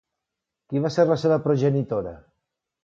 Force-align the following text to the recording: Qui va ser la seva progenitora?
Qui 0.71 0.81
va 0.85 0.91
ser 0.95 1.07
la 1.11 1.19
seva 1.25 1.39
progenitora? 1.47 2.17